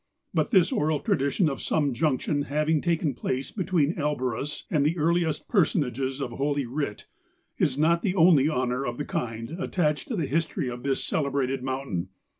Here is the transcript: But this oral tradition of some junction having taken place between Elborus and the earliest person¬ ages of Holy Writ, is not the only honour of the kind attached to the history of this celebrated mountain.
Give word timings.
But 0.33 0.49
this 0.49 0.71
oral 0.71 0.99
tradition 0.99 1.47
of 1.47 1.61
some 1.61 1.93
junction 1.93 2.41
having 2.45 2.81
taken 2.81 3.13
place 3.13 3.51
between 3.51 3.93
Elborus 3.93 4.63
and 4.71 4.83
the 4.83 4.97
earliest 4.97 5.47
person¬ 5.47 5.87
ages 5.87 6.19
of 6.19 6.31
Holy 6.31 6.65
Writ, 6.65 7.05
is 7.59 7.77
not 7.77 8.01
the 8.01 8.15
only 8.15 8.49
honour 8.49 8.83
of 8.83 8.97
the 8.97 9.05
kind 9.05 9.51
attached 9.59 10.07
to 10.07 10.15
the 10.15 10.25
history 10.25 10.69
of 10.71 10.81
this 10.81 11.03
celebrated 11.05 11.61
mountain. 11.61 12.09